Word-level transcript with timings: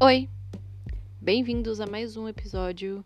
Oi! 0.00 0.28
Bem-vindos 1.20 1.80
a 1.80 1.86
mais 1.86 2.16
um 2.16 2.28
episódio 2.28 3.04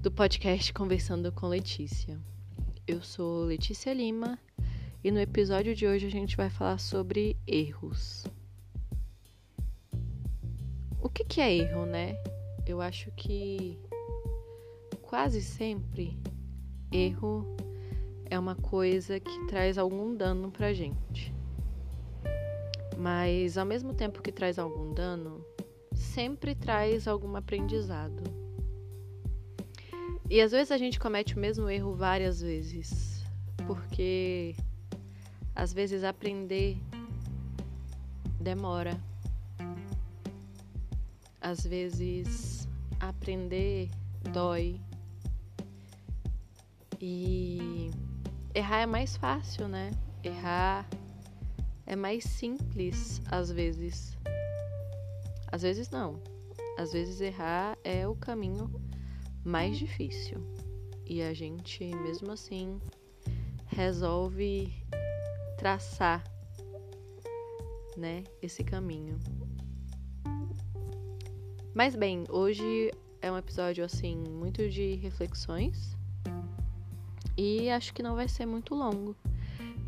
do 0.00 0.12
podcast 0.12 0.72
Conversando 0.72 1.32
com 1.32 1.48
Letícia. 1.48 2.20
Eu 2.86 3.02
sou 3.02 3.44
Letícia 3.44 3.92
Lima 3.92 4.38
e 5.02 5.10
no 5.10 5.18
episódio 5.18 5.74
de 5.74 5.84
hoje 5.84 6.06
a 6.06 6.10
gente 6.10 6.36
vai 6.36 6.48
falar 6.48 6.78
sobre 6.78 7.36
erros. 7.44 8.24
O 11.00 11.08
que, 11.08 11.24
que 11.24 11.40
é 11.40 11.52
erro, 11.52 11.84
né? 11.84 12.14
Eu 12.64 12.80
acho 12.80 13.10
que 13.10 13.76
quase 15.02 15.42
sempre 15.42 16.16
erro 16.92 17.44
é 18.30 18.38
uma 18.38 18.54
coisa 18.54 19.18
que 19.18 19.46
traz 19.48 19.76
algum 19.76 20.14
dano 20.14 20.48
pra 20.52 20.72
gente. 20.72 21.34
Mas 22.96 23.58
ao 23.58 23.66
mesmo 23.66 23.92
tempo 23.92 24.22
que 24.22 24.32
traz 24.32 24.58
algum 24.58 24.94
dano, 24.94 25.44
sempre 26.16 26.54
traz 26.54 27.06
algum 27.06 27.36
aprendizado. 27.36 28.22
E 30.30 30.40
às 30.40 30.50
vezes 30.50 30.72
a 30.72 30.78
gente 30.78 30.98
comete 30.98 31.36
o 31.36 31.38
mesmo 31.38 31.68
erro 31.68 31.94
várias 31.94 32.40
vezes, 32.40 33.22
porque 33.66 34.56
às 35.54 35.74
vezes 35.74 36.02
aprender 36.02 36.78
demora. 38.40 38.98
Às 41.38 41.66
vezes 41.66 42.66
aprender 42.98 43.90
dói. 44.32 44.80
E 46.98 47.90
errar 48.54 48.80
é 48.80 48.86
mais 48.86 49.18
fácil, 49.18 49.68
né? 49.68 49.90
Errar 50.24 50.88
é 51.84 51.94
mais 51.94 52.24
simples 52.24 53.20
às 53.30 53.52
vezes. 53.52 54.16
Às 55.50 55.62
vezes 55.62 55.90
não. 55.90 56.22
Às 56.76 56.92
vezes 56.92 57.20
errar 57.20 57.78
é 57.82 58.06
o 58.06 58.14
caminho 58.14 58.70
mais 59.44 59.78
difícil. 59.78 60.40
E 61.04 61.22
a 61.22 61.32
gente, 61.32 61.84
mesmo 61.84 62.32
assim, 62.32 62.80
resolve 63.66 64.72
traçar, 65.56 66.24
né, 67.96 68.24
esse 68.42 68.62
caminho. 68.64 69.18
Mas 71.74 71.94
bem, 71.94 72.24
hoje 72.28 72.90
é 73.20 73.30
um 73.30 73.36
episódio 73.36 73.84
assim 73.84 74.16
muito 74.16 74.68
de 74.68 74.94
reflexões 74.96 75.96
e 77.36 77.68
acho 77.68 77.92
que 77.92 78.02
não 78.02 78.14
vai 78.14 78.28
ser 78.28 78.46
muito 78.46 78.74
longo. 78.74 79.14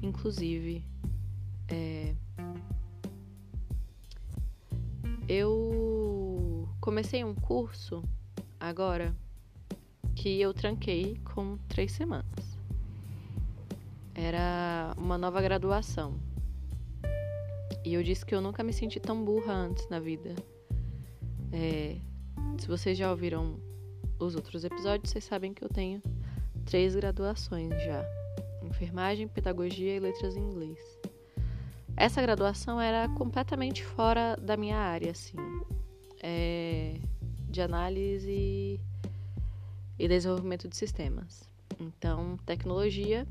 Inclusive, 0.02 0.84
é... 1.68 2.14
eu 5.28 6.66
comecei 6.80 7.22
um 7.22 7.34
curso 7.34 8.02
agora 8.58 9.14
que 10.16 10.40
eu 10.40 10.54
tranquei 10.54 11.20
com 11.34 11.58
três 11.68 11.92
semanas. 11.92 12.58
Era 14.14 14.94
uma 14.96 15.18
nova 15.18 15.40
graduação. 15.42 16.18
E 17.84 17.94
eu 17.94 18.02
disse 18.02 18.24
que 18.24 18.34
eu 18.34 18.40
nunca 18.40 18.64
me 18.64 18.72
senti 18.72 18.98
tão 18.98 19.22
burra 19.24 19.52
antes 19.52 19.88
na 19.88 20.00
vida. 20.00 20.34
É, 21.52 21.98
se 22.58 22.66
vocês 22.66 22.96
já 22.96 23.10
ouviram 23.10 23.60
os 24.18 24.34
outros 24.34 24.64
episódios, 24.64 25.10
vocês 25.10 25.24
sabem 25.24 25.54
que 25.54 25.62
eu 25.62 25.68
tenho 25.68 26.02
três 26.64 26.96
graduações 26.96 27.70
já: 27.84 28.04
enfermagem, 28.62 29.28
pedagogia 29.28 29.94
e 29.94 30.00
letras 30.00 30.36
em 30.36 30.42
inglês. 30.42 30.97
Essa 32.00 32.22
graduação 32.22 32.80
era 32.80 33.08
completamente 33.08 33.84
fora 33.84 34.36
da 34.36 34.56
minha 34.56 34.78
área, 34.78 35.10
assim, 35.10 35.36
é, 36.22 36.94
de 37.50 37.60
análise 37.60 38.80
e 39.98 40.08
desenvolvimento 40.08 40.68
de 40.68 40.76
sistemas. 40.76 41.42
Então, 41.80 42.36
tecnologia 42.46 43.26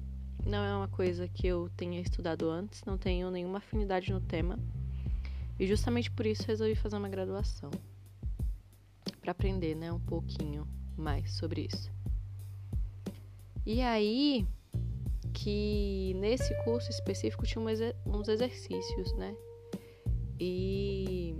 não 0.45 0.65
é 0.65 0.75
uma 0.75 0.89
coisa 0.89 1.29
que 1.29 1.47
eu 1.47 1.69
tenha 1.77 2.01
estudado 2.01 2.49
antes, 2.49 2.83
não 2.83 2.97
tenho 2.97 3.31
nenhuma 3.31 3.59
afinidade 3.59 4.11
no 4.11 4.19
tema. 4.19 4.59
E 5.57 5.65
justamente 5.65 6.11
por 6.11 6.25
isso 6.25 6.45
resolvi 6.45 6.75
fazer 6.75 6.97
uma 6.97 7.07
graduação 7.07 7.71
para 9.21 9.31
aprender, 9.31 9.75
né, 9.75 9.93
um 9.93 9.99
pouquinho 10.01 10.67
mais 10.97 11.31
sobre 11.37 11.69
isso. 11.71 11.89
E 13.65 13.81
aí 13.81 14.45
que 15.37 16.15
nesse 16.15 16.51
curso 16.63 16.89
específico 16.89 17.45
tinha 17.45 17.63
uns 18.05 18.27
exercícios, 18.27 19.13
né? 19.13 19.35
E 20.39 21.35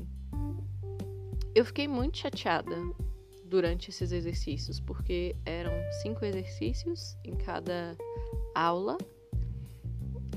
eu 1.56 1.66
fiquei 1.66 1.88
muito 1.88 2.20
chateada 2.20 2.76
durante 3.44 3.90
esses 3.90 4.12
exercícios, 4.12 4.80
porque 4.80 5.36
eram 5.46 5.72
cinco 6.04 6.24
exercícios 6.24 7.18
em 7.24 7.36
cada 7.36 7.98
aula 8.54 8.98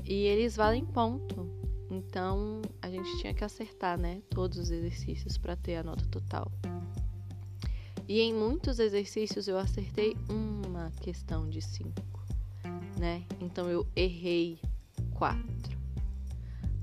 e 0.05 0.25
eles 0.25 0.55
valem 0.55 0.83
ponto. 0.83 1.47
Então 1.91 2.63
a 2.81 2.89
gente 2.89 3.15
tinha 3.19 3.33
que 3.33 3.43
acertar, 3.43 3.95
né, 3.95 4.23
todos 4.31 4.57
os 4.57 4.71
exercícios 4.71 5.37
para 5.37 5.55
ter 5.55 5.75
a 5.75 5.83
nota 5.83 6.05
total. 6.07 6.51
E 8.07 8.21
em 8.21 8.33
muitos 8.33 8.79
exercícios 8.79 9.47
eu 9.47 9.57
acertei 9.57 10.17
uma 10.27 10.89
questão 11.01 11.47
de 11.47 11.61
cinco, 11.61 12.20
né? 13.01 13.25
Então 13.41 13.69
eu 13.69 13.85
errei 13.95 14.59
quatro. 15.13 15.77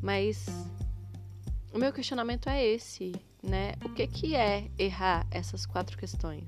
Mas 0.03 0.47
o 1.73 1.79
meu 1.79 1.93
questionamento 1.93 2.49
é 2.49 2.63
esse 2.63 3.13
né? 3.43 3.75
O 3.85 3.89
que, 3.89 4.07
que 4.07 4.35
é 4.35 4.71
errar 4.79 5.27
essas 5.31 5.67
quatro 5.67 5.97
questões? 5.97 6.45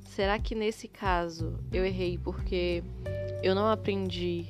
Será 0.00 0.38
que 0.38 0.54
nesse 0.54 0.88
caso 0.88 1.58
eu 1.72 1.84
errei 1.84 2.18
porque 2.18 2.82
eu 3.42 3.54
não 3.54 3.66
aprendi 3.68 4.46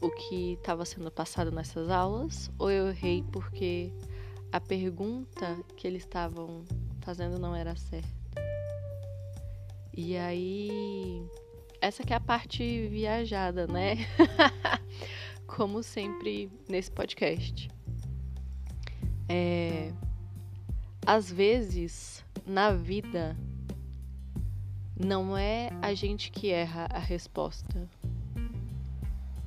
o 0.00 0.10
que 0.10 0.54
estava 0.54 0.84
sendo 0.84 1.10
passado 1.10 1.50
nessas 1.50 1.90
aulas? 1.90 2.50
Ou 2.58 2.70
eu 2.70 2.88
errei 2.88 3.24
porque 3.30 3.92
a 4.52 4.60
pergunta 4.60 5.58
que 5.76 5.86
eles 5.86 6.02
estavam 6.02 6.64
fazendo 7.00 7.38
não 7.38 7.54
era 7.54 7.76
certa? 7.76 8.08
E 9.92 10.16
aí, 10.16 11.22
essa 11.80 12.04
que 12.04 12.12
é 12.12 12.16
a 12.16 12.20
parte 12.20 12.88
viajada, 12.88 13.66
né? 13.66 13.96
Como 15.46 15.82
sempre 15.82 16.50
nesse 16.68 16.90
podcast. 16.90 17.68
É, 19.28 19.92
às 21.06 21.30
vezes, 21.30 22.24
na 22.46 22.72
vida, 22.72 23.36
não 24.98 25.36
é 25.36 25.70
a 25.80 25.94
gente 25.94 26.30
que 26.30 26.50
erra 26.50 26.86
a 26.90 26.98
resposta. 26.98 27.88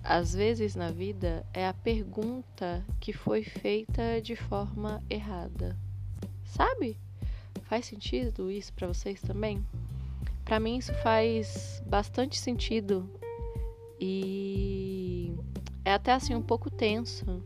Às 0.04 0.34
vezes 0.34 0.76
na 0.76 0.92
vida 0.92 1.46
é 1.54 1.66
a 1.66 1.74
pergunta 1.74 2.86
que 3.00 3.14
foi 3.14 3.44
feita 3.44 4.22
de 4.22 4.36
forma 4.36 5.02
errada. 5.10 5.78
Sabe? 6.44 6.98
Faz 7.64 7.86
sentido 7.86 8.52
isso 8.52 8.74
para 8.74 8.88
vocês 8.88 9.22
também? 9.22 9.66
Para 10.46 10.60
mim 10.60 10.78
isso 10.78 10.94
faz 10.96 11.82
bastante 11.86 12.38
sentido 12.38 13.10
e 14.00 15.34
é 15.86 15.94
até 15.94 16.12
assim 16.12 16.36
um 16.36 16.42
pouco 16.42 16.70
tenso, 16.70 17.44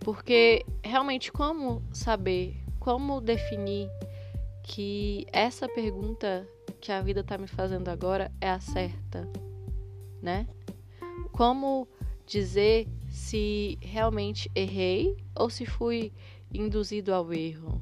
porque 0.00 0.64
realmente 0.84 1.32
como 1.32 1.82
saber 1.92 2.62
como 2.78 3.20
definir 3.20 3.88
que 4.62 5.26
essa 5.32 5.68
pergunta 5.68 6.48
que 6.80 6.90
a 6.90 7.00
vida 7.00 7.20
está 7.20 7.38
me 7.38 7.46
fazendo 7.46 7.88
agora 7.88 8.30
é 8.40 8.50
a 8.50 8.60
certa, 8.60 9.28
né? 10.20 10.48
Como 11.32 11.86
dizer 12.26 12.88
se 13.08 13.78
realmente 13.80 14.50
errei 14.54 15.16
ou 15.34 15.50
se 15.50 15.66
fui 15.66 16.12
induzido 16.52 17.12
ao 17.14 17.32
erro? 17.32 17.80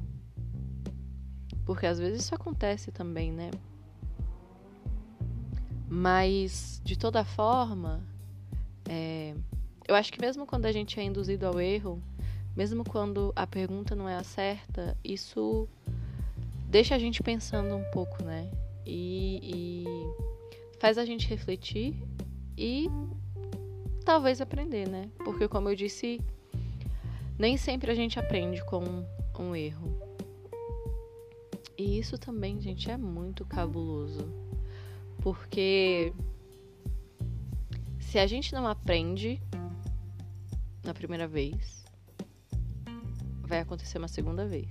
Porque 1.65 1.87
às 1.87 1.99
vezes 1.99 2.25
isso 2.25 2.35
acontece 2.35 2.91
também, 2.91 3.33
né? 3.33 3.51
Mas, 5.93 6.81
de 6.85 6.97
toda 6.97 7.25
forma, 7.25 8.01
é, 8.89 9.35
eu 9.89 9.97
acho 9.97 10.13
que 10.13 10.21
mesmo 10.21 10.47
quando 10.47 10.67
a 10.67 10.73
gente 10.73 11.01
é 11.01 11.03
induzido 11.03 11.45
ao 11.49 11.61
erro, 11.61 12.01
mesmo 12.57 12.85
quando 12.85 13.33
a 13.35 13.45
pergunta 13.45 13.97
não 13.97 14.09
é 14.09 14.15
a 14.15 14.23
certa, 14.23 14.97
isso 15.03 15.69
deixa 16.69 16.95
a 16.95 16.99
gente 16.99 17.25
pensando 17.25 17.75
um 17.75 17.83
pouco, 17.91 18.23
né? 18.23 18.49
E, 18.87 19.41
e 19.43 20.79
faz 20.79 20.97
a 20.97 21.05
gente 21.05 21.29
refletir 21.29 21.97
e 22.57 22.89
talvez 24.05 24.41
aprender, 24.41 24.89
né? 24.89 25.11
Porque, 25.25 25.49
como 25.49 25.69
eu 25.69 25.75
disse, 25.75 26.21
nem 27.37 27.57
sempre 27.57 27.91
a 27.91 27.95
gente 27.97 28.17
aprende 28.17 28.65
com 28.65 29.05
um 29.41 29.57
erro. 29.57 29.93
E 31.77 31.99
isso 31.99 32.17
também, 32.17 32.61
gente, 32.61 32.89
é 32.89 32.97
muito 32.97 33.45
cabuloso. 33.45 34.29
Porque 35.21 36.13
se 37.99 38.19
a 38.19 38.27
gente 38.27 38.53
não 38.55 38.67
aprende 38.67 39.41
na 40.83 40.95
primeira 40.95 41.29
vez, 41.29 41.85
vai 43.43 43.61
acontecer 43.61 43.99
uma 43.99 44.09
segunda 44.09 44.47
vez. 44.47 44.69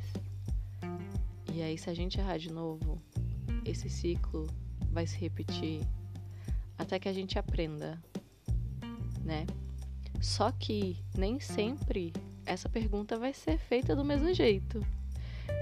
E 1.53 1.61
aí, 1.61 1.77
se 1.77 1.89
a 1.89 1.93
gente 1.93 2.19
errar 2.19 2.37
de 2.37 2.51
novo, 2.51 3.01
esse 3.65 3.89
ciclo 3.89 4.47
vai 4.91 5.05
se 5.05 5.17
repetir 5.17 5.81
até 6.77 6.97
que 6.99 7.09
a 7.09 7.13
gente 7.13 7.37
aprenda, 7.37 8.01
né? 9.23 9.45
Só 10.21 10.51
que 10.51 10.97
nem 11.17 11.39
sempre 11.39 12.13
essa 12.45 12.67
pergunta 12.67 13.17
vai 13.17 13.33
ser 13.33 13.57
feita 13.57 13.95
do 13.95 14.03
mesmo 14.03 14.33
jeito. 14.33 14.85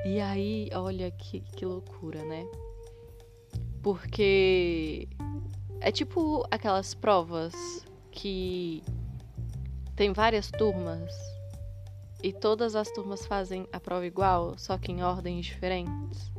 E 0.05 0.19
aí, 0.19 0.69
olha 0.73 1.11
que, 1.11 1.41
que 1.41 1.65
loucura, 1.65 2.23
né? 2.23 2.45
Porque 3.87 5.07
é 5.79 5.93
tipo 5.93 6.45
aquelas 6.51 6.93
provas 6.93 7.55
que 8.11 8.83
tem 9.95 10.11
várias 10.11 10.51
turmas 10.51 11.09
e 12.21 12.33
todas 12.33 12.75
as 12.75 12.91
turmas 12.91 13.25
fazem 13.25 13.65
a 13.71 13.79
prova 13.79 14.05
igual, 14.05 14.57
só 14.57 14.77
que 14.77 14.91
em 14.91 15.01
ordens 15.03 15.45
diferentes. 15.45 16.29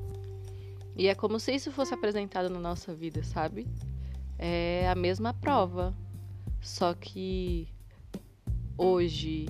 E 0.95 1.09
é 1.09 1.15
como 1.15 1.41
se 1.41 1.55
isso 1.55 1.73
fosse 1.73 1.95
apresentado 1.95 2.50
na 2.50 2.61
nossa 2.61 2.95
vida, 2.95 3.25
sabe? 3.25 3.67
É 4.39 4.87
a 4.87 4.95
mesma 4.95 5.33
prova, 5.33 5.97
só 6.61 6.93
que 6.93 7.67
hoje 8.77 9.49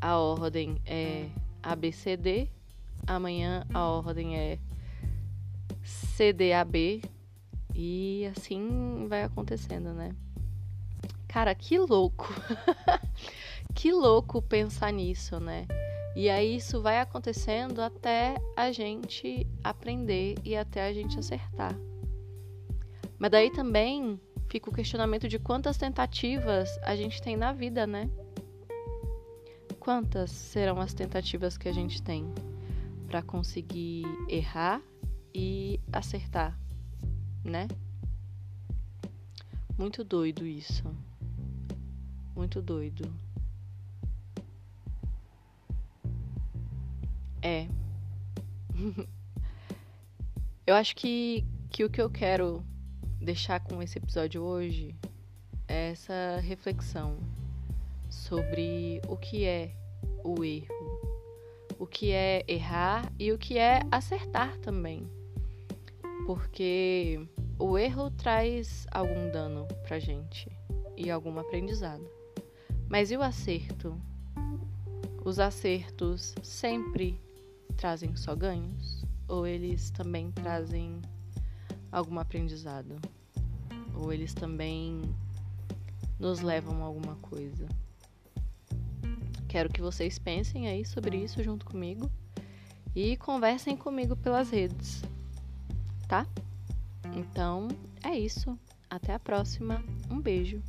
a 0.00 0.16
ordem 0.16 0.80
é 0.86 1.28
ABCD, 1.62 2.48
amanhã 3.06 3.66
a 3.74 3.84
ordem 3.84 4.38
é 4.38 4.58
CDAB 6.16 7.02
e 7.74 8.30
assim 8.36 9.06
vai 9.08 9.24
acontecendo, 9.24 9.92
né? 9.92 10.14
Cara, 11.26 11.52
que 11.56 11.76
louco! 11.76 12.32
que 13.74 13.92
louco 13.92 14.40
pensar 14.40 14.92
nisso, 14.92 15.40
né? 15.40 15.66
E 16.14 16.30
aí 16.30 16.54
isso 16.54 16.80
vai 16.80 17.00
acontecendo 17.00 17.80
até 17.80 18.36
a 18.56 18.70
gente 18.70 19.44
aprender 19.64 20.36
e 20.44 20.56
até 20.56 20.86
a 20.86 20.92
gente 20.92 21.18
acertar. 21.18 21.76
Mas 23.18 23.30
daí 23.32 23.50
também 23.50 24.20
fica 24.48 24.70
o 24.70 24.72
questionamento 24.72 25.26
de 25.26 25.40
quantas 25.40 25.76
tentativas 25.76 26.78
a 26.84 26.94
gente 26.94 27.20
tem 27.20 27.36
na 27.36 27.52
vida, 27.52 27.88
né? 27.88 28.08
Quantas 29.80 30.30
serão 30.30 30.80
as 30.80 30.94
tentativas 30.94 31.58
que 31.58 31.68
a 31.68 31.72
gente 31.72 32.00
tem 32.00 32.32
para 33.08 33.20
conseguir 33.20 34.04
errar 34.28 34.80
e 35.34 35.80
acertar, 35.92 36.58
né? 37.42 37.66
Muito 39.76 40.04
doido 40.04 40.46
isso. 40.46 40.84
Muito 42.34 42.62
doido. 42.62 43.12
É. 47.42 47.66
eu 50.66 50.74
acho 50.74 50.94
que, 50.94 51.44
que 51.68 51.84
o 51.84 51.90
que 51.90 52.00
eu 52.00 52.08
quero 52.08 52.64
deixar 53.20 53.60
com 53.60 53.82
esse 53.82 53.98
episódio 53.98 54.42
hoje 54.42 54.94
é 55.66 55.90
essa 55.90 56.40
reflexão 56.40 57.18
sobre 58.08 59.00
o 59.08 59.16
que 59.16 59.44
é 59.44 59.74
o 60.22 60.44
erro, 60.44 61.28
o 61.78 61.86
que 61.86 62.12
é 62.12 62.44
errar 62.46 63.12
e 63.18 63.32
o 63.32 63.38
que 63.38 63.58
é 63.58 63.80
acertar 63.90 64.56
também. 64.58 65.08
Porque 66.26 67.20
o 67.58 67.76
erro 67.76 68.10
traz 68.10 68.86
algum 68.90 69.30
dano 69.30 69.66
pra 69.82 69.98
gente 69.98 70.50
e 70.96 71.10
algum 71.10 71.38
aprendizado. 71.38 72.08
Mas 72.88 73.10
e 73.10 73.16
o 73.16 73.22
acerto? 73.22 74.00
Os 75.24 75.38
acertos 75.38 76.34
sempre 76.42 77.20
trazem 77.76 78.16
só 78.16 78.34
ganhos? 78.34 79.04
Ou 79.28 79.46
eles 79.46 79.90
também 79.90 80.30
trazem 80.30 81.00
algum 81.92 82.18
aprendizado? 82.18 82.96
Ou 83.94 84.12
eles 84.12 84.32
também 84.32 85.02
nos 86.18 86.40
levam 86.40 86.82
a 86.82 86.86
alguma 86.86 87.16
coisa? 87.16 87.68
Quero 89.48 89.68
que 89.68 89.80
vocês 89.80 90.18
pensem 90.18 90.68
aí 90.68 90.84
sobre 90.84 91.16
isso 91.18 91.42
junto 91.42 91.64
comigo 91.66 92.10
e 92.94 93.16
conversem 93.16 93.76
comigo 93.76 94.16
pelas 94.16 94.50
redes, 94.50 95.02
tá? 96.06 96.26
Então 97.14 97.68
é 98.02 98.16
isso. 98.16 98.58
Até 98.88 99.14
a 99.14 99.18
próxima. 99.18 99.82
Um 100.10 100.20
beijo. 100.20 100.62